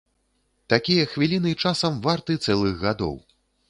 [0.75, 3.15] Такія хвіліны часам варты цэлых гадоў.